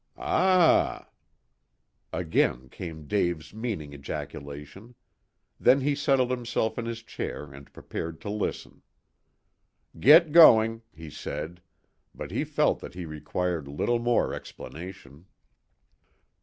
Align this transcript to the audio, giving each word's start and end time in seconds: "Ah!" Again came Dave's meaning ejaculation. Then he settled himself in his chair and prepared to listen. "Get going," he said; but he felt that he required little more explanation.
"Ah!" 0.17 1.09
Again 2.11 2.69
came 2.69 3.05
Dave's 3.05 3.53
meaning 3.53 3.93
ejaculation. 3.93 4.95
Then 5.59 5.81
he 5.81 5.93
settled 5.93 6.31
himself 6.31 6.79
in 6.79 6.87
his 6.87 7.03
chair 7.03 7.53
and 7.53 7.71
prepared 7.71 8.19
to 8.21 8.29
listen. 8.31 8.81
"Get 9.99 10.31
going," 10.31 10.81
he 10.91 11.11
said; 11.11 11.61
but 12.15 12.31
he 12.31 12.43
felt 12.43 12.79
that 12.79 12.95
he 12.95 13.05
required 13.05 13.67
little 13.67 13.99
more 13.99 14.33
explanation. 14.33 15.27